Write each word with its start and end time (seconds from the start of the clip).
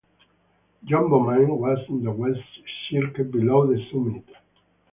Jumbo 0.83 1.19
Mine 1.19 1.59
was 1.59 1.77
in 1.87 2.03
the 2.03 2.09
west 2.11 2.39
cirque 2.89 3.17
below 3.31 3.67
the 3.67 3.79
summit. 3.91 4.27